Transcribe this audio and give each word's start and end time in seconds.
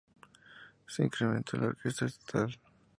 Se 0.87 1.03
incrementó 1.03 1.57
la 1.57 1.67
orquesta 1.67 2.05
estatal. 2.07 2.57